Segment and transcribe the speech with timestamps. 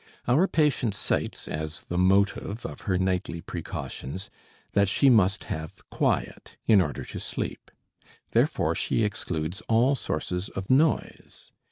[0.27, 4.31] Our patient cites as the motive of her nightly precautions
[4.71, 7.69] that she must have quiet in order to sleep;
[8.31, 11.51] therefore she excludes all sources of noise.